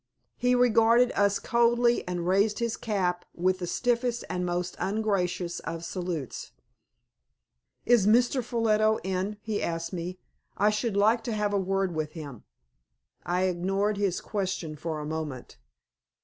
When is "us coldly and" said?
1.11-2.27